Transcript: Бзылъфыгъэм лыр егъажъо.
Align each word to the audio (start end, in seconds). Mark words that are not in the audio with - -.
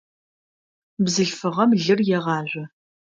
Бзылъфыгъэм 1.03 1.71
лыр 1.83 1.99
егъажъо. 2.17 2.63